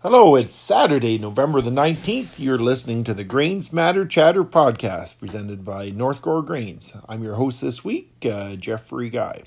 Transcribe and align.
Hello, 0.00 0.36
it's 0.36 0.54
Saturday, 0.54 1.16
November 1.16 1.62
the 1.62 1.70
19th. 1.70 2.38
You're 2.38 2.58
listening 2.58 3.02
to 3.04 3.14
the 3.14 3.24
Grains 3.24 3.72
Matter 3.72 4.04
Chatter 4.04 4.44
podcast 4.44 5.18
presented 5.18 5.64
by 5.64 5.88
North 5.88 6.20
Gower 6.20 6.42
Grains. 6.42 6.92
I'm 7.08 7.24
your 7.24 7.36
host 7.36 7.62
this 7.62 7.82
week, 7.82 8.12
uh, 8.30 8.56
Jeffrey 8.56 9.08
Guy. 9.08 9.44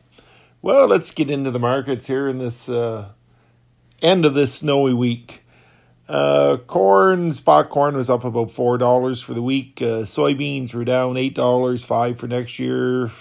Well, 0.64 0.88
let's 0.88 1.12
get 1.12 1.30
into 1.30 1.52
the 1.52 1.60
markets 1.60 2.08
here 2.08 2.28
in 2.28 2.40
this 2.40 2.68
uh, 2.68 3.10
end 4.02 4.26
of 4.26 4.34
this 4.34 4.56
snowy 4.56 4.96
week. 4.96 5.44
Uh, 6.08 6.58
corn, 6.58 7.36
spot 7.36 7.70
corn 7.70 7.96
was 7.96 8.10
up 8.10 8.24
about 8.24 8.48
$4 8.48 9.24
for 9.24 9.36
the 9.36 9.44
week. 9.44 9.80
Uh, 9.84 10.02
soybeans 10.02 10.74
were 10.74 10.84
down 10.84 11.14
$8, 11.14 11.86
5 11.86 12.20
for 12.20 12.28
next 12.28 12.58
year. 12.58 13.12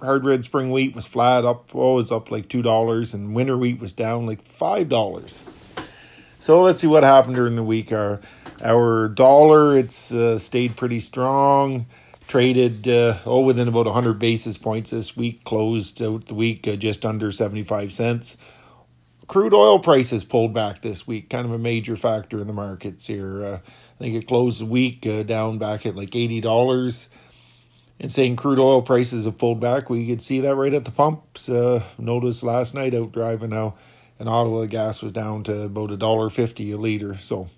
Hard 0.00 0.24
red 0.24 0.44
spring 0.44 0.72
wheat 0.72 0.96
was 0.96 1.06
flat 1.06 1.44
up, 1.44 1.70
oh, 1.72 2.00
it's 2.00 2.10
up 2.10 2.32
like 2.32 2.48
$2, 2.48 3.14
and 3.14 3.36
winter 3.36 3.56
wheat 3.56 3.78
was 3.78 3.92
down 3.92 4.26
like 4.26 4.42
$5. 4.42 5.40
So 6.42 6.60
let's 6.60 6.80
see 6.80 6.88
what 6.88 7.04
happened 7.04 7.36
during 7.36 7.54
the 7.54 7.62
week. 7.62 7.92
Our 7.92 8.20
our 8.60 9.06
dollar 9.06 9.78
it's 9.78 10.10
uh, 10.10 10.40
stayed 10.40 10.74
pretty 10.74 10.98
strong. 10.98 11.86
Traded 12.26 12.88
uh, 12.88 13.18
oh 13.24 13.42
within 13.42 13.68
about 13.68 13.86
100 13.86 14.18
basis 14.18 14.58
points 14.58 14.90
this 14.90 15.16
week. 15.16 15.44
Closed 15.44 16.02
out 16.02 16.26
the 16.26 16.34
week 16.34 16.66
uh, 16.66 16.74
just 16.74 17.06
under 17.06 17.30
75 17.30 17.92
cents. 17.92 18.36
Crude 19.28 19.54
oil 19.54 19.78
prices 19.78 20.24
pulled 20.24 20.52
back 20.52 20.82
this 20.82 21.06
week, 21.06 21.30
kind 21.30 21.46
of 21.46 21.52
a 21.52 21.58
major 21.58 21.94
factor 21.94 22.40
in 22.40 22.48
the 22.48 22.52
markets 22.52 23.06
here. 23.06 23.44
Uh, 23.44 23.58
I 23.58 23.98
think 24.00 24.16
it 24.16 24.26
closed 24.26 24.60
the 24.60 24.66
week 24.66 25.06
uh, 25.06 25.22
down 25.22 25.58
back 25.58 25.86
at 25.86 25.94
like 25.94 26.16
eighty 26.16 26.40
dollars. 26.40 27.08
And 28.00 28.10
saying 28.10 28.34
crude 28.34 28.58
oil 28.58 28.82
prices 28.82 29.26
have 29.26 29.38
pulled 29.38 29.60
back, 29.60 29.88
we 29.88 30.08
could 30.08 30.20
see 30.20 30.40
that 30.40 30.56
right 30.56 30.74
at 30.74 30.84
the 30.84 30.90
pumps. 30.90 31.48
Uh, 31.48 31.84
noticed 31.98 32.42
last 32.42 32.74
night 32.74 32.94
out 32.94 33.12
driving 33.12 33.50
now 33.50 33.76
in 34.22 34.28
Ottawa, 34.28 34.66
gas 34.66 35.02
was 35.02 35.10
down 35.12 35.42
to 35.42 35.62
about 35.62 35.90
a 35.90 35.96
dollar 35.96 36.30
fifty 36.30 36.70
a 36.70 36.78
liter. 36.78 37.18
So, 37.18 37.48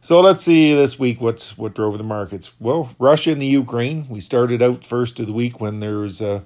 so 0.00 0.20
let's 0.22 0.42
see 0.42 0.74
this 0.74 0.98
week 0.98 1.20
what's 1.20 1.56
what 1.58 1.74
drove 1.74 1.98
the 1.98 2.04
markets. 2.04 2.54
Well, 2.58 2.94
Russia 2.98 3.30
and 3.30 3.42
the 3.42 3.46
Ukraine. 3.46 4.06
We 4.08 4.20
started 4.20 4.62
out 4.62 4.86
first 4.86 5.20
of 5.20 5.26
the 5.26 5.34
week 5.34 5.60
when 5.60 5.80
there 5.80 5.98
was 5.98 6.22
a 6.22 6.44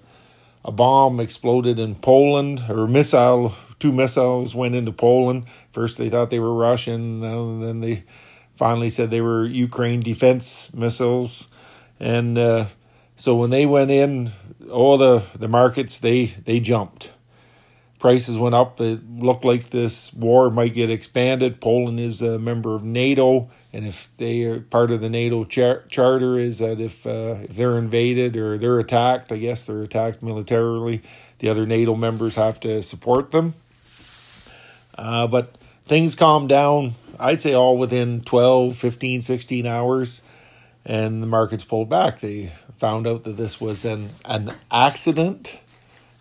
a 0.64 0.72
bomb 0.72 1.20
exploded 1.20 1.78
in 1.78 1.94
Poland, 1.94 2.64
or 2.68 2.88
missile. 2.88 3.54
Two 3.78 3.92
missiles 3.92 4.54
went 4.54 4.74
into 4.74 4.90
Poland. 4.90 5.44
First, 5.70 5.96
they 5.96 6.10
thought 6.10 6.30
they 6.30 6.40
were 6.40 6.52
Russian, 6.52 7.22
and 7.22 7.62
then 7.62 7.80
they 7.80 8.02
finally 8.56 8.90
said 8.90 9.10
they 9.10 9.20
were 9.20 9.44
Ukraine 9.44 10.00
defense 10.00 10.68
missiles. 10.74 11.46
And 12.00 12.36
uh, 12.36 12.66
so 13.14 13.36
when 13.36 13.50
they 13.50 13.64
went 13.64 13.92
in, 13.92 14.32
all 14.72 14.98
the 14.98 15.22
the 15.38 15.48
markets 15.48 16.00
they 16.00 16.26
they 16.44 16.58
jumped 16.58 17.12
prices 17.98 18.38
went 18.38 18.54
up. 18.54 18.80
It 18.80 19.08
looked 19.08 19.44
like 19.44 19.70
this 19.70 20.12
war 20.12 20.50
might 20.50 20.74
get 20.74 20.90
expanded. 20.90 21.60
Poland 21.60 22.00
is 22.00 22.22
a 22.22 22.38
member 22.38 22.74
of 22.74 22.84
NATO, 22.84 23.50
and 23.72 23.86
if 23.86 24.08
they 24.16 24.44
are 24.44 24.60
part 24.60 24.90
of 24.90 25.00
the 25.00 25.08
NATO 25.08 25.44
char- 25.44 25.84
charter, 25.88 26.38
is 26.38 26.58
that 26.58 26.80
if 26.80 27.06
uh, 27.06 27.36
if 27.42 27.56
they're 27.56 27.78
invaded 27.78 28.36
or 28.36 28.58
they're 28.58 28.78
attacked, 28.78 29.32
I 29.32 29.38
guess 29.38 29.64
they're 29.64 29.82
attacked 29.82 30.22
militarily, 30.22 31.02
the 31.38 31.48
other 31.48 31.66
NATO 31.66 31.94
members 31.94 32.34
have 32.34 32.60
to 32.60 32.82
support 32.82 33.30
them. 33.30 33.54
Uh, 34.96 35.26
but 35.26 35.56
things 35.86 36.14
calmed 36.14 36.48
down, 36.48 36.94
I'd 37.18 37.40
say 37.40 37.54
all 37.54 37.76
within 37.76 38.22
12, 38.22 38.76
15, 38.76 39.22
16 39.22 39.66
hours, 39.66 40.22
and 40.84 41.22
the 41.22 41.26
markets 41.26 41.64
pulled 41.64 41.88
back. 41.88 42.20
They 42.20 42.52
found 42.78 43.06
out 43.06 43.24
that 43.24 43.36
this 43.36 43.60
was 43.60 43.84
an, 43.84 44.10
an 44.24 44.54
accident 44.70 45.58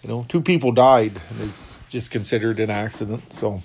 you 0.05 0.11
know, 0.11 0.23
two 0.29 0.41
people 0.41 0.71
died. 0.71 1.13
And 1.31 1.41
it's 1.49 1.83
just 1.89 2.11
considered 2.11 2.59
an 2.59 2.69
accident. 2.69 3.33
So, 3.33 3.63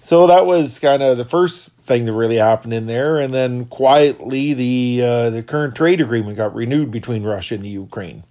so 0.00 0.28
that 0.28 0.46
was 0.46 0.78
kind 0.78 1.02
of 1.02 1.18
the 1.18 1.24
first 1.24 1.70
thing 1.86 2.04
that 2.04 2.12
really 2.12 2.36
happened 2.36 2.72
in 2.72 2.86
there, 2.86 3.18
and 3.18 3.34
then 3.34 3.64
quietly 3.64 4.54
the 4.54 5.02
uh, 5.02 5.30
the 5.30 5.42
current 5.42 5.74
trade 5.74 6.00
agreement 6.00 6.36
got 6.36 6.54
renewed 6.54 6.92
between 6.92 7.24
Russia 7.24 7.56
and 7.56 7.64
the 7.64 7.68
Ukraine. 7.68 8.22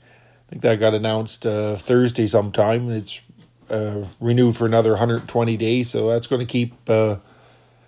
I 0.47 0.49
think 0.49 0.61
that 0.61 0.79
got 0.79 0.93
announced 0.93 1.45
uh, 1.45 1.75
Thursday 1.75 2.25
sometime. 2.25 2.89
It's 2.89 3.19
uh, 3.69 4.05
renewed 4.21 4.55
for 4.55 4.65
another 4.65 4.91
120 4.91 5.57
days, 5.57 5.89
so 5.89 6.07
that's 6.07 6.27
going 6.27 6.39
to 6.39 6.45
keep 6.45 6.89
uh, 6.89 7.17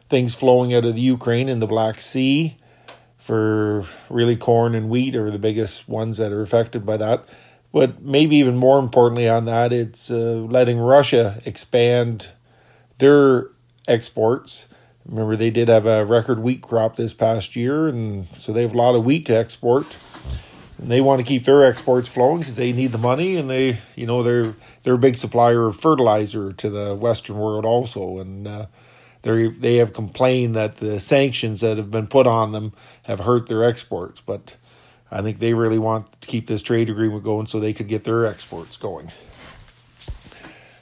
things 0.09 0.35
flowing 0.35 0.73
out 0.73 0.83
of 0.83 0.95
the 0.95 1.01
Ukraine 1.01 1.47
in 1.47 1.59
the 1.59 1.67
Black 1.67 2.01
Sea. 2.01 2.57
For 3.19 3.85
really, 4.09 4.35
corn 4.35 4.75
and 4.75 4.89
wheat 4.89 5.15
are 5.15 5.31
the 5.31 5.39
biggest 5.39 5.87
ones 5.87 6.17
that 6.17 6.33
are 6.33 6.41
affected 6.41 6.85
by 6.85 6.97
that. 6.97 7.25
But 7.71 8.01
maybe 8.01 8.37
even 8.37 8.57
more 8.57 8.79
importantly 8.79 9.29
on 9.29 9.45
that, 9.45 9.71
it's 9.71 10.09
uh, 10.09 10.45
letting 10.49 10.79
Russia 10.79 11.39
expand 11.45 12.29
their 12.97 13.47
exports. 13.87 14.65
Remember, 15.05 15.35
they 15.35 15.51
did 15.51 15.67
have 15.67 15.85
a 15.85 16.05
record 16.05 16.39
wheat 16.39 16.61
crop 16.61 16.95
this 16.95 17.13
past 17.13 17.55
year, 17.55 17.87
and 17.87 18.27
so 18.37 18.53
they 18.53 18.63
have 18.63 18.73
a 18.73 18.77
lot 18.77 18.95
of 18.95 19.05
wheat 19.05 19.25
to 19.27 19.37
export. 19.37 19.85
And 20.77 20.89
they 20.89 21.01
want 21.01 21.19
to 21.19 21.25
keep 21.25 21.45
their 21.45 21.63
exports 21.63 22.07
flowing 22.07 22.39
because 22.39 22.55
they 22.55 22.71
need 22.71 22.91
the 22.91 22.97
money, 22.97 23.35
and 23.35 23.49
they, 23.49 23.79
you 23.95 24.05
know, 24.05 24.23
they're 24.23 24.55
they're 24.83 24.95
a 24.95 24.99
big 24.99 25.17
supplier 25.17 25.67
of 25.67 25.79
fertilizer 25.79 26.53
to 26.53 26.69
the 26.69 26.95
Western 26.95 27.37
world 27.37 27.65
also, 27.65 28.19
and 28.19 28.47
uh, 28.47 28.65
they 29.23 29.47
they 29.49 29.75
have 29.77 29.93
complained 29.93 30.55
that 30.55 30.77
the 30.77 30.99
sanctions 30.99 31.61
that 31.61 31.77
have 31.77 31.91
been 31.91 32.07
put 32.07 32.27
on 32.27 32.51
them 32.51 32.73
have 33.03 33.19
hurt 33.19 33.47
their 33.47 33.63
exports, 33.63 34.21
but 34.25 34.55
I 35.11 35.21
think 35.21 35.39
they 35.39 35.53
really 35.53 35.79
want 35.79 36.21
to 36.21 36.27
keep 36.27 36.47
this 36.47 36.61
trade 36.61 36.89
agreement 36.89 37.23
going 37.23 37.47
so 37.47 37.59
they 37.59 37.73
could 37.73 37.87
get 37.87 38.03
their 38.03 38.25
exports 38.25 38.77
going. 38.77 39.11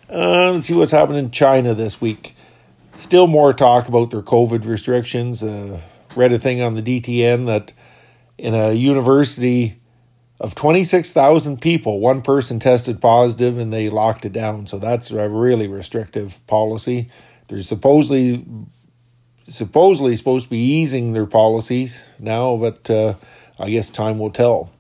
Uh, 0.10 0.52
let's 0.52 0.68
see 0.68 0.74
what's 0.74 0.92
happening 0.92 1.26
in 1.26 1.32
China 1.32 1.74
this 1.74 2.00
week. 2.00 2.36
Still 2.96 3.28
more 3.28 3.54
talk 3.54 3.88
about 3.88 4.12
their 4.12 4.22
COVID 4.22 4.66
restrictions. 4.66 5.44
Uh, 5.44 5.82
read 6.16 6.34
a 6.34 6.40
thing 6.40 6.62
on 6.62 6.76
the 6.76 6.82
DTN 6.82 7.46
that 7.46 7.72
in 8.38 8.54
a 8.54 8.74
university 8.74 9.80
of 10.40 10.56
26,000 10.56 11.60
people, 11.60 12.00
one 12.00 12.22
person 12.22 12.60
tested 12.60 13.02
positive 13.02 13.58
and 13.58 13.74
they 13.74 13.90
locked 13.90 14.26
it 14.26 14.34
down. 14.34 14.68
So 14.68 14.78
that's 14.78 15.12
a 15.12 15.28
really 15.30 15.68
restrictive 15.68 16.46
policy. 16.48 17.12
They're 17.48 17.62
supposedly 17.62 18.46
supposedly 19.50 20.16
supposed 20.18 20.46
to 20.46 20.50
be 20.50 20.58
easing 20.58 21.14
their 21.14 21.26
policies 21.26 22.02
now, 22.20 22.58
but 22.58 22.90
uh, 22.90 23.14
I 23.60 23.70
guess 23.70 23.90
time 23.90 24.20
will 24.20 24.32
tell. 24.32 24.72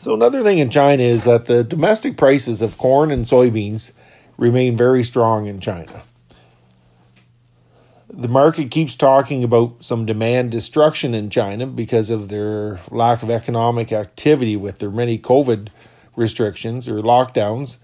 So, 0.00 0.14
another 0.14 0.42
thing 0.42 0.58
in 0.58 0.70
China 0.70 1.02
is 1.02 1.24
that 1.24 1.46
the 1.46 1.64
domestic 1.64 2.16
prices 2.16 2.62
of 2.62 2.78
corn 2.78 3.10
and 3.10 3.24
soybeans 3.24 3.92
remain 4.36 4.76
very 4.76 5.02
strong 5.02 5.46
in 5.46 5.60
China. 5.60 6.02
The 8.10 8.28
market 8.28 8.70
keeps 8.70 8.94
talking 8.94 9.44
about 9.44 9.76
some 9.80 10.06
demand 10.06 10.50
destruction 10.50 11.14
in 11.14 11.30
China 11.30 11.66
because 11.66 12.10
of 12.10 12.28
their 12.28 12.80
lack 12.90 13.22
of 13.22 13.30
economic 13.30 13.92
activity 13.92 14.56
with 14.56 14.78
their 14.78 14.90
many 14.90 15.18
COVID 15.18 15.68
restrictions 16.16 16.88
or 16.88 17.02
lockdowns. 17.02 17.76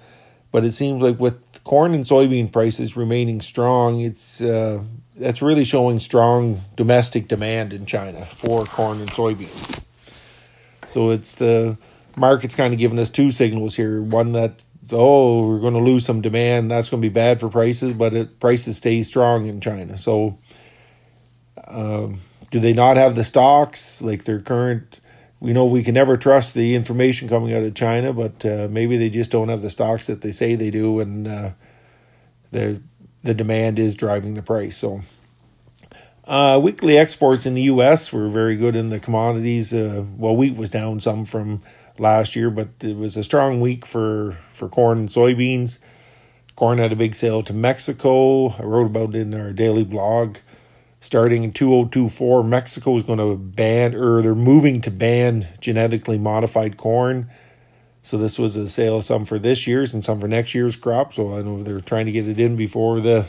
But 0.50 0.64
it 0.64 0.72
seems 0.72 1.02
like 1.02 1.18
with 1.18 1.40
corn 1.64 1.94
and 1.94 2.04
soybean 2.04 2.50
prices 2.50 2.96
remaining 2.96 3.40
strong, 3.40 4.00
it's 4.00 4.40
uh, 4.40 4.82
that's 5.16 5.42
really 5.42 5.64
showing 5.64 6.00
strong 6.00 6.62
domestic 6.76 7.28
demand 7.28 7.72
in 7.72 7.86
China 7.86 8.24
for 8.26 8.64
corn 8.64 9.00
and 9.00 9.10
soybeans. 9.10 9.83
So 10.94 11.10
it's 11.10 11.34
the 11.34 11.76
market's 12.14 12.54
kind 12.54 12.72
of 12.72 12.78
giving 12.78 13.00
us 13.00 13.10
two 13.10 13.32
signals 13.32 13.74
here. 13.74 14.00
One 14.00 14.30
that 14.32 14.62
oh 14.92 15.48
we're 15.48 15.58
going 15.58 15.74
to 15.74 15.80
lose 15.80 16.06
some 16.06 16.20
demand, 16.20 16.70
that's 16.70 16.88
going 16.88 17.02
to 17.02 17.08
be 17.08 17.12
bad 17.12 17.40
for 17.40 17.48
prices, 17.48 17.92
but 17.94 18.14
it, 18.14 18.38
prices 18.38 18.76
stay 18.76 19.02
strong 19.02 19.46
in 19.46 19.60
China. 19.60 19.98
So 19.98 20.38
um, 21.66 22.20
do 22.52 22.60
they 22.60 22.72
not 22.72 22.96
have 22.96 23.16
the 23.16 23.24
stocks 23.24 24.00
like 24.02 24.22
their 24.22 24.40
current? 24.40 25.00
We 25.40 25.52
know 25.52 25.66
we 25.66 25.82
can 25.82 25.94
never 25.94 26.16
trust 26.16 26.54
the 26.54 26.76
information 26.76 27.28
coming 27.28 27.52
out 27.52 27.64
of 27.64 27.74
China, 27.74 28.12
but 28.12 28.46
uh, 28.46 28.68
maybe 28.70 28.96
they 28.96 29.10
just 29.10 29.32
don't 29.32 29.48
have 29.48 29.62
the 29.62 29.70
stocks 29.70 30.06
that 30.06 30.20
they 30.20 30.30
say 30.30 30.54
they 30.54 30.70
do, 30.70 31.00
and 31.00 31.26
uh, 31.26 31.50
the 32.52 32.80
the 33.24 33.34
demand 33.34 33.80
is 33.80 33.96
driving 33.96 34.34
the 34.34 34.42
price. 34.42 34.76
So 34.76 35.00
uh, 36.26 36.60
weekly 36.62 36.96
exports 36.96 37.46
in 37.46 37.54
the 37.54 37.62
U.S. 37.62 38.12
were 38.12 38.28
very 38.28 38.56
good 38.56 38.76
in 38.76 38.90
the 38.90 39.00
commodities. 39.00 39.74
Uh, 39.74 40.04
well, 40.16 40.36
wheat 40.36 40.56
was 40.56 40.70
down 40.70 41.00
some 41.00 41.24
from 41.24 41.62
last 41.98 42.34
year, 42.34 42.50
but 42.50 42.68
it 42.80 42.96
was 42.96 43.16
a 43.16 43.24
strong 43.24 43.60
week 43.60 43.84
for, 43.84 44.36
for 44.52 44.68
corn 44.68 44.98
and 44.98 45.08
soybeans. 45.08 45.78
Corn 46.56 46.78
had 46.78 46.92
a 46.92 46.96
big 46.96 47.14
sale 47.14 47.42
to 47.42 47.52
Mexico. 47.52 48.50
I 48.50 48.62
wrote 48.62 48.86
about 48.86 49.14
it 49.14 49.20
in 49.20 49.34
our 49.34 49.52
daily 49.52 49.84
blog. 49.84 50.38
Starting 51.00 51.44
in 51.44 51.52
2024, 51.52 52.42
Mexico 52.44 52.96
is 52.96 53.02
going 53.02 53.18
to 53.18 53.36
ban, 53.36 53.94
or 53.94 54.22
they're 54.22 54.34
moving 54.34 54.80
to 54.80 54.90
ban 54.90 55.48
genetically 55.60 56.16
modified 56.16 56.78
corn. 56.78 57.28
So 58.02 58.16
this 58.16 58.38
was 58.38 58.56
a 58.56 58.68
sale 58.68 58.98
of 58.98 59.04
some 59.04 59.24
for 59.24 59.38
this 59.38 59.66
year's 59.66 59.92
and 59.92 60.04
some 60.04 60.20
for 60.20 60.28
next 60.28 60.54
year's 60.54 60.76
crop. 60.76 61.12
So 61.12 61.36
I 61.36 61.42
know 61.42 61.62
they're 61.62 61.80
trying 61.80 62.06
to 62.06 62.12
get 62.12 62.28
it 62.28 62.40
in 62.40 62.56
before 62.56 63.00
the 63.00 63.26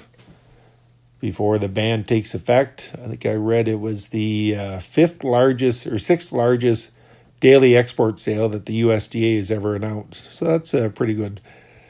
before 1.25 1.57
the 1.57 1.67
ban 1.67 2.03
takes 2.03 2.35
effect. 2.35 2.91
I 3.01 3.07
think 3.07 3.25
I 3.25 3.33
read 3.33 3.67
it 3.67 3.79
was 3.79 4.09
the 4.09 4.55
uh, 4.55 4.79
fifth 4.79 5.23
largest 5.23 5.87
or 5.87 5.97
sixth 5.97 6.31
largest 6.31 6.91
daily 7.39 7.75
export 7.75 8.19
sale 8.19 8.47
that 8.49 8.67
the 8.67 8.83
USDA 8.83 9.37
has 9.37 9.49
ever 9.49 9.75
announced. 9.75 10.31
So 10.31 10.45
that's 10.45 10.75
uh, 10.75 10.89
pretty 10.89 11.15
good. 11.15 11.41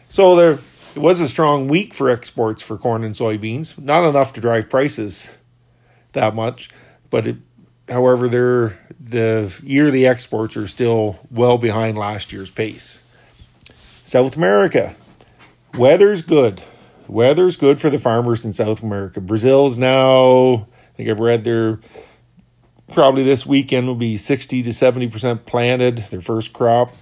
So 0.08 0.38
there, 0.38 0.60
it 0.96 1.00
was 1.00 1.20
a 1.20 1.28
strong 1.28 1.68
week 1.68 1.94
for 1.94 2.10
exports 2.10 2.64
for 2.64 2.78
corn 2.78 3.04
and 3.04 3.14
soybeans. 3.14 3.78
Not 3.78 4.08
enough 4.08 4.32
to 4.36 4.42
drive 4.42 4.70
prices 4.70 5.30
that 6.14 6.34
much, 6.34 6.70
but 7.10 7.28
it, 7.28 7.36
however, 7.90 8.30
they're, 8.30 8.80
the 8.98 9.54
yearly 9.62 10.08
exports 10.08 10.56
are 10.56 10.66
still 10.66 11.20
well 11.30 11.58
behind 11.58 11.98
last 11.98 12.32
year's 12.32 12.50
pace. 12.50 13.04
South 14.06 14.38
America, 14.38 14.96
weather's 15.74 16.22
good. 16.22 16.64
Weather's 17.08 17.56
good 17.56 17.80
for 17.80 17.90
the 17.90 18.00
farmers 18.00 18.46
in 18.46 18.54
South 18.54 18.82
America. 18.82 19.22
Brazil's 19.22 19.78
now, 19.78 20.54
I 20.54 20.98
think 20.98 21.10
I've 21.10 21.20
read 21.20 21.44
they're 21.44 21.80
probably 22.94 23.24
this 23.24 23.46
weekend 23.46 23.88
will 23.88 23.96
be 23.96 24.18
60 24.18 24.64
to 24.64 24.70
70% 24.70 25.46
planted, 25.46 26.00
their 26.10 26.22
first 26.22 26.54
crop, 26.54 26.94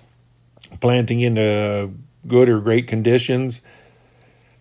planting 0.82 1.20
into 1.20 1.92
good 2.28 2.50
or 2.50 2.60
great 2.60 2.88
conditions. 2.88 3.62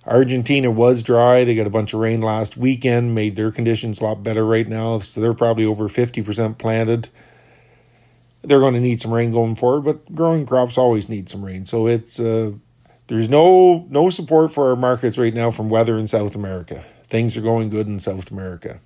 Argentina 0.04 0.70
was 0.70 1.02
dry. 1.02 1.44
They 1.44 1.54
got 1.54 1.66
a 1.66 1.70
bunch 1.70 1.94
of 1.94 2.00
rain 2.00 2.20
last 2.20 2.56
weekend, 2.56 3.14
made 3.14 3.36
their 3.36 3.52
conditions 3.52 4.00
a 4.00 4.04
lot 4.04 4.22
better 4.22 4.44
right 4.44 4.66
now. 4.66 4.98
So 4.98 5.20
they're 5.20 5.34
probably 5.34 5.64
over 5.64 5.84
50% 5.84 6.58
planted. 6.58 7.08
They're 8.42 8.58
going 8.58 8.74
to 8.74 8.80
need 8.80 9.00
some 9.00 9.12
rain 9.12 9.30
going 9.30 9.54
forward, 9.54 9.82
but 9.82 10.12
growing 10.12 10.44
crops 10.44 10.76
always 10.76 11.08
need 11.08 11.30
some 11.30 11.44
rain. 11.44 11.66
So 11.66 11.86
it's 11.86 12.18
uh, 12.18 12.52
there's 13.12 13.28
no 13.28 13.86
no 13.90 14.08
support 14.08 14.54
for 14.54 14.70
our 14.70 14.76
markets 14.76 15.18
right 15.18 15.34
now 15.34 15.50
from 15.50 15.68
weather 15.68 15.98
in 15.98 16.06
South 16.06 16.34
America. 16.34 16.82
Things 17.08 17.36
are 17.36 17.42
going 17.42 17.68
good 17.68 17.86
in 17.86 18.00
South 18.00 18.30
America. 18.30 18.80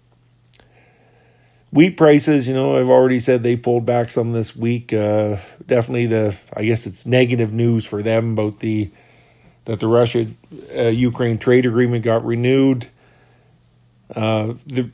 Wheat 1.71 1.97
prices, 1.97 2.49
you 2.49 2.55
know, 2.55 2.77
I've 2.77 2.89
already 2.89 3.21
said 3.21 3.45
they 3.45 3.57
pulled 3.57 3.87
back 3.87 4.11
some 4.11 4.33
this 4.33 4.57
week. 4.57 4.93
Uh, 4.93 5.37
definitely 5.65 6.07
the 6.07 6.37
I 6.53 6.65
guess 6.65 6.89
it's 6.89 7.07
negative 7.07 7.53
news 7.53 7.87
for 7.87 8.03
them 8.03 8.33
about 8.33 8.59
the 8.59 8.91
that 9.67 9.79
the 9.79 9.87
Russia 9.87 10.27
uh, 10.77 10.89
Ukraine 10.89 11.39
trade 11.39 11.65
agreement 11.65 12.03
got 12.03 12.25
renewed. 12.25 12.89
Uh, 14.13 14.55
the, 14.67 14.91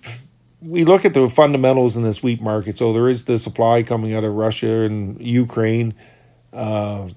we 0.61 0.85
look 0.85 1.07
at 1.07 1.15
the 1.15 1.31
fundamentals 1.31 1.97
in 1.97 2.03
this 2.03 2.23
wheat 2.23 2.43
market. 2.43 2.77
So 2.77 2.93
there 2.93 3.09
is 3.09 3.25
the 3.25 3.39
supply 3.39 3.83
coming 3.83 4.13
out 4.13 4.25
of 4.25 4.35
Russia 4.35 4.83
and 4.83 5.19
Ukraine. 5.27 5.95
Uh, 6.53 7.09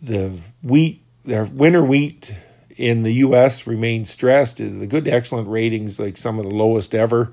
the 0.00 0.40
wheat, 0.62 1.02
the 1.24 1.50
winter 1.52 1.84
wheat 1.84 2.34
in 2.76 3.02
the 3.02 3.12
U.S. 3.14 3.66
remains 3.66 4.10
stressed. 4.10 4.58
The 4.58 4.86
good 4.86 5.04
to 5.04 5.10
excellent 5.10 5.48
ratings, 5.48 5.98
like 5.98 6.16
some 6.16 6.38
of 6.38 6.44
the 6.44 6.54
lowest 6.54 6.94
ever, 6.94 7.32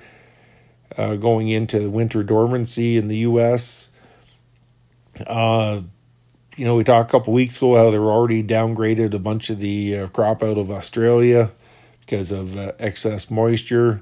uh, 0.97 1.15
going 1.15 1.50
into 1.50 1.89
winter 1.89 2.24
dormancy 2.24 2.97
in 2.97 3.07
the 3.07 3.18
U.S. 3.18 3.89
Uh, 5.25 5.81
you 6.56 6.65
know, 6.65 6.75
we 6.75 6.83
talked 6.83 7.09
a 7.09 7.12
couple 7.12 7.33
weeks 7.33 7.57
ago 7.57 7.75
how 7.75 7.89
they 7.89 8.00
were 8.00 8.12
already 8.12 8.44
downgraded 8.44 9.13
a 9.13 9.19
bunch 9.19 9.50
of 9.50 9.59
the 9.59 9.97
uh, 9.97 10.07
crop 10.07 10.44
out 10.44 10.57
of 10.57 10.69
Australia 10.69 11.51
because 12.01 12.31
of 12.31 12.57
uh, 12.57 12.74
excess 12.80 13.31
moisture. 13.31 14.01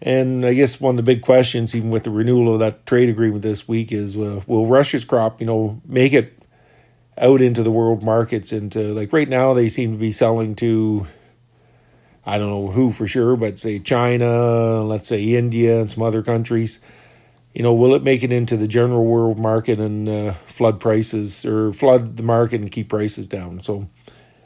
And 0.00 0.44
I 0.44 0.54
guess 0.54 0.80
one 0.80 0.94
of 0.94 0.96
the 0.96 1.02
big 1.02 1.22
questions, 1.22 1.74
even 1.74 1.90
with 1.90 2.04
the 2.04 2.10
renewal 2.10 2.54
of 2.54 2.60
that 2.60 2.86
trade 2.86 3.08
agreement 3.08 3.42
this 3.42 3.68
week, 3.68 3.92
is 3.92 4.16
uh, 4.16 4.40
will 4.46 4.66
Russia's 4.66 5.04
crop, 5.04 5.40
you 5.40 5.46
know, 5.46 5.80
make 5.86 6.12
it 6.12 6.41
out 7.18 7.40
into 7.40 7.62
the 7.62 7.70
world 7.70 8.02
markets? 8.02 8.52
Into 8.52 8.80
like 8.92 9.12
right 9.12 9.28
now, 9.28 9.54
they 9.54 9.68
seem 9.68 9.92
to 9.92 9.98
be 9.98 10.12
selling 10.12 10.54
to, 10.56 11.06
I 12.24 12.38
don't 12.38 12.50
know 12.50 12.68
who 12.68 12.92
for 12.92 13.06
sure, 13.06 13.36
but 13.36 13.58
say 13.58 13.78
China, 13.78 14.82
let's 14.82 15.08
say 15.08 15.34
India, 15.34 15.80
and 15.80 15.90
some 15.90 16.02
other 16.02 16.22
countries 16.22 16.80
you 17.54 17.62
know, 17.62 17.72
will 17.74 17.94
it 17.94 18.02
make 18.02 18.22
it 18.22 18.32
into 18.32 18.56
the 18.56 18.68
general 18.68 19.04
world 19.04 19.38
market 19.38 19.78
and 19.78 20.08
uh, 20.08 20.34
flood 20.46 20.80
prices 20.80 21.44
or 21.44 21.72
flood 21.72 22.16
the 22.16 22.22
market 22.22 22.60
and 22.60 22.70
keep 22.70 22.88
prices 22.88 23.26
down? 23.26 23.62
So 23.62 23.88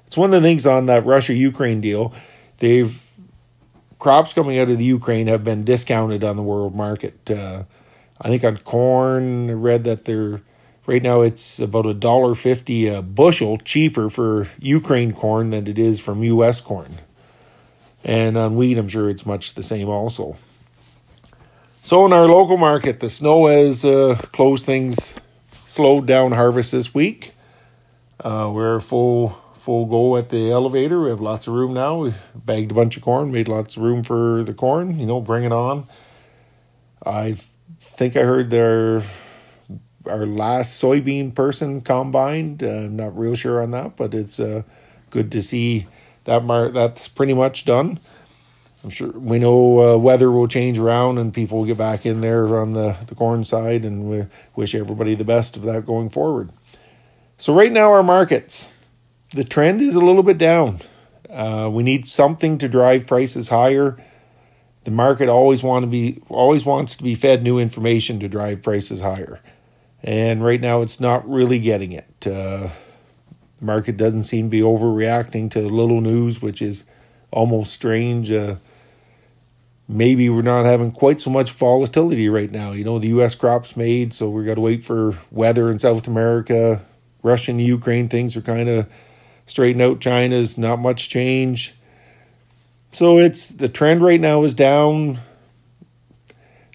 it's 0.06 0.16
one 0.16 0.34
of 0.34 0.42
the 0.42 0.46
things 0.46 0.66
on 0.66 0.86
that 0.86 1.06
Russia 1.06 1.34
Ukraine 1.34 1.80
deal. 1.80 2.12
They've 2.58 3.02
crops 3.98 4.32
coming 4.32 4.58
out 4.58 4.68
of 4.68 4.78
the 4.78 4.84
Ukraine 4.84 5.28
have 5.28 5.44
been 5.44 5.64
discounted 5.64 6.24
on 6.24 6.36
the 6.36 6.42
world 6.42 6.74
market. 6.74 7.30
Uh, 7.30 7.64
I 8.20 8.28
think 8.28 8.44
on 8.44 8.56
corn, 8.58 9.50
I 9.50 9.52
read 9.52 9.84
that 9.84 10.04
they're 10.04 10.42
right 10.86 11.02
now 11.02 11.20
it's 11.20 11.58
about 11.58 11.86
a 11.86 11.94
dollar 11.94 12.34
fifty 12.34 12.86
a 12.86 13.02
bushel 13.02 13.58
cheaper 13.58 14.08
for 14.08 14.48
Ukraine 14.60 15.12
corn 15.12 15.50
than 15.50 15.66
it 15.66 15.78
is 15.78 16.00
from 16.00 16.22
U.S. 16.22 16.60
corn. 16.60 16.98
And 18.04 18.36
on 18.36 18.54
wheat, 18.56 18.78
I'm 18.78 18.88
sure 18.88 19.10
it's 19.10 19.26
much 19.26 19.54
the 19.54 19.62
same 19.62 19.88
also. 19.88 20.36
So 21.82 22.04
in 22.06 22.12
our 22.12 22.26
local 22.26 22.56
market, 22.56 23.00
the 23.00 23.10
snow 23.10 23.46
has 23.46 23.84
uh, 23.84 24.16
closed 24.32 24.64
things, 24.64 25.14
slowed 25.66 26.06
down 26.06 26.32
harvest 26.32 26.72
this 26.72 26.94
week. 26.94 27.32
Uh, 28.20 28.50
we're 28.52 28.80
full 28.80 29.40
full 29.58 29.86
go 29.86 30.16
at 30.16 30.28
the 30.28 30.50
elevator. 30.50 31.02
We 31.02 31.10
have 31.10 31.20
lots 31.20 31.48
of 31.48 31.54
room 31.54 31.74
now. 31.74 31.98
We 31.98 32.14
bagged 32.34 32.70
a 32.70 32.74
bunch 32.74 32.96
of 32.96 33.02
corn, 33.02 33.32
made 33.32 33.48
lots 33.48 33.76
of 33.76 33.82
room 33.82 34.04
for 34.04 34.44
the 34.44 34.54
corn. 34.54 34.98
You 34.98 35.06
know, 35.06 35.20
bring 35.20 35.44
it 35.44 35.52
on. 35.52 35.88
I 37.04 37.36
think 37.80 38.16
I 38.16 38.22
heard 38.22 38.50
their 38.50 39.02
our 40.08 40.26
last 40.26 40.80
soybean 40.82 41.34
person 41.34 41.80
combined. 41.80 42.62
Uh, 42.62 42.68
I'm 42.68 42.96
not 42.96 43.16
real 43.16 43.34
sure 43.34 43.62
on 43.62 43.70
that, 43.72 43.96
but 43.96 44.14
it's 44.14 44.40
uh, 44.40 44.62
good 45.10 45.32
to 45.32 45.42
see 45.42 45.86
that. 46.24 46.44
Mar- 46.44 46.70
that's 46.70 47.08
pretty 47.08 47.34
much 47.34 47.64
done. 47.64 47.98
I'm 48.84 48.90
sure 48.90 49.10
we 49.10 49.40
know 49.40 49.94
uh, 49.94 49.96
weather 49.98 50.30
will 50.30 50.46
change 50.46 50.78
around 50.78 51.18
and 51.18 51.34
people 51.34 51.58
will 51.58 51.64
get 51.64 51.76
back 51.76 52.06
in 52.06 52.20
there 52.20 52.56
on 52.56 52.72
the, 52.72 52.96
the 53.08 53.16
corn 53.16 53.42
side, 53.44 53.84
and 53.84 54.08
we 54.08 54.26
wish 54.54 54.74
everybody 54.76 55.16
the 55.16 55.24
best 55.24 55.56
of 55.56 55.62
that 55.62 55.84
going 55.84 56.08
forward. 56.08 56.50
So, 57.38 57.52
right 57.52 57.72
now, 57.72 57.92
our 57.92 58.04
markets, 58.04 58.70
the 59.30 59.44
trend 59.44 59.82
is 59.82 59.96
a 59.96 60.00
little 60.00 60.22
bit 60.22 60.38
down. 60.38 60.80
Uh, 61.28 61.68
we 61.72 61.82
need 61.82 62.06
something 62.06 62.58
to 62.58 62.68
drive 62.68 63.06
prices 63.06 63.48
higher. 63.48 63.96
The 64.84 64.90
market 64.92 65.28
always 65.28 65.64
want 65.64 65.82
to 65.82 65.88
be 65.88 66.22
always 66.28 66.64
wants 66.64 66.94
to 66.96 67.02
be 67.02 67.16
fed 67.16 67.42
new 67.42 67.58
information 67.58 68.20
to 68.20 68.28
drive 68.28 68.62
prices 68.62 69.00
higher, 69.00 69.40
and 70.06 70.42
right 70.42 70.60
now 70.60 70.82
it's 70.82 71.00
not 71.00 71.28
really 71.28 71.58
getting 71.58 71.90
it. 71.90 72.06
Uh, 72.24 72.68
the 73.58 73.64
market 73.64 73.96
doesn't 73.96 74.22
seem 74.22 74.46
to 74.46 74.50
be 74.50 74.60
overreacting 74.60 75.50
to 75.50 75.60
little 75.60 76.00
news, 76.00 76.40
which 76.40 76.62
is 76.62 76.84
almost 77.32 77.72
strange. 77.72 78.30
Uh, 78.30 78.56
maybe 79.88 80.28
we're 80.28 80.42
not 80.42 80.64
having 80.64 80.92
quite 80.92 81.20
so 81.20 81.28
much 81.28 81.50
volatility 81.50 82.28
right 82.28 82.52
now. 82.52 82.70
You 82.70 82.84
know, 82.84 83.00
the 83.00 83.08
U.S. 83.08 83.34
crops 83.34 83.76
made, 83.76 84.14
so 84.14 84.30
we 84.30 84.44
got 84.44 84.54
to 84.54 84.60
wait 84.60 84.84
for 84.84 85.18
weather 85.32 85.70
in 85.72 85.80
South 85.80 86.06
America. 86.06 86.82
Russia 87.24 87.50
and 87.50 87.60
Ukraine 87.60 88.08
things 88.08 88.36
are 88.36 88.42
kind 88.42 88.68
of 88.68 88.86
straightened 89.46 89.82
out. 89.82 90.00
China's 90.00 90.56
not 90.56 90.78
much 90.78 91.08
change. 91.08 91.74
So 92.92 93.18
it's 93.18 93.48
the 93.48 93.68
trend 93.68 94.02
right 94.02 94.20
now 94.20 94.44
is 94.44 94.54
down. 94.54 95.18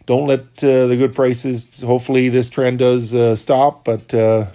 Don't 0.05 0.27
let 0.27 0.41
uh, 0.63 0.87
the 0.87 0.97
good 0.97 1.13
prices. 1.13 1.81
Hopefully, 1.81 2.29
this 2.29 2.49
trend 2.49 2.79
does 2.79 3.13
uh, 3.13 3.35
stop, 3.35 3.85
but 3.85 4.13
uh, 4.13 4.47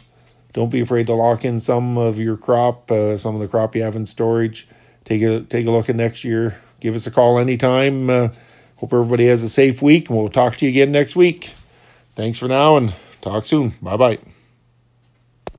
don't 0.53 0.71
be 0.71 0.81
afraid 0.81 1.07
to 1.07 1.15
lock 1.15 1.45
in 1.45 1.61
some 1.61 1.97
of 1.99 2.19
your 2.19 2.37
crop, 2.37 2.89
some 2.89 3.35
of 3.35 3.41
the 3.41 3.49
crop 3.49 3.77
you 3.77 3.83
have 3.83 3.97
in 3.97 4.07
storage. 4.07 4.69
Take 5.05 5.23
a 5.23 5.41
take 5.41 5.67
a 5.67 5.71
look 5.71 5.89
at 5.89 5.97
next 5.97 6.25
year. 6.25 6.59
Give 6.81 6.95
us 6.95 7.07
a 7.07 7.11
call 7.11 7.39
anytime 7.39 8.33
Hope 8.77 8.93
everybody 8.93 9.27
has 9.27 9.43
a 9.43 9.49
safe 9.49 9.81
week, 9.81 10.09
and 10.09 10.19
we'll 10.19 10.29
talk 10.29 10.57
to 10.57 10.67
you 10.67 10.71
again 10.71 10.93
next 10.93 11.17
week. 11.17 11.51
Thanks 12.15 12.39
for 12.39 12.47
now, 12.47 12.77
and 12.77 12.95
talk 13.23 13.47
soon. 13.47 13.75
Bye 13.81 13.97
bye. 13.97 14.36